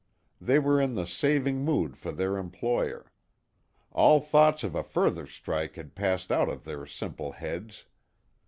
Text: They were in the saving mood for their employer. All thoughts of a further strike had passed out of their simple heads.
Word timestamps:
They 0.41 0.57
were 0.57 0.81
in 0.81 0.95
the 0.95 1.05
saving 1.05 1.63
mood 1.63 1.95
for 1.95 2.11
their 2.11 2.37
employer. 2.37 3.11
All 3.91 4.19
thoughts 4.19 4.63
of 4.63 4.73
a 4.73 4.81
further 4.81 5.27
strike 5.27 5.75
had 5.75 5.93
passed 5.93 6.31
out 6.31 6.49
of 6.49 6.63
their 6.63 6.87
simple 6.87 7.33
heads. 7.33 7.85